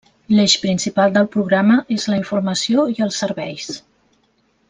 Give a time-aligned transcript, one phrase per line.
[0.35, 3.69] L'eix principal del programa és la informació i els serveis.